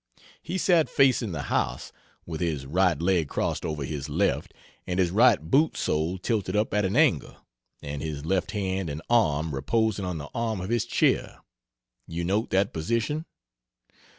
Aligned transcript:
He 0.41 0.57
sat 0.57 0.89
facing 0.89 1.31
the 1.31 1.43
house, 1.43 1.91
with 2.25 2.41
his 2.41 2.65
right 2.65 2.99
leg 2.99 3.27
crossed 3.29 3.63
over 3.63 3.85
his 3.85 4.09
left 4.09 4.51
and 4.87 4.99
his 4.99 5.11
right 5.11 5.39
boot 5.39 5.77
sole 5.77 6.17
tilted 6.17 6.55
up 6.55 6.73
at 6.73 6.85
an 6.85 6.95
angle, 6.95 7.35
and 7.83 8.01
his 8.01 8.25
left 8.25 8.49
hand 8.49 8.89
and 8.89 9.03
arm 9.11 9.53
reposing 9.53 10.03
on 10.05 10.17
the 10.17 10.29
arm 10.33 10.59
of 10.59 10.71
his 10.71 10.85
chair 10.85 11.41
you 12.07 12.23
note 12.23 12.49
that 12.49 12.73
position? 12.73 13.25